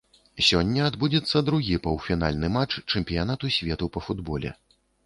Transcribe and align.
Сёння 0.45 0.87
адбудзецца 0.91 1.43
другі 1.51 1.77
паўфінальны 1.85 2.53
матч 2.59 2.71
чэмпіянату 2.91 3.55
свету 3.59 3.93
па 3.97 4.09
футболе. 4.09 4.61